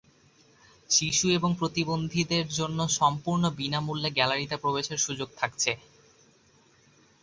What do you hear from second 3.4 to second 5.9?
বিনা মূল্যে গ্যালারিতে প্রবেশের সুযোগ থাকছে।